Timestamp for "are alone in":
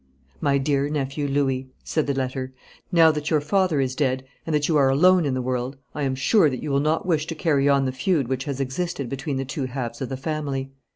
4.75-5.35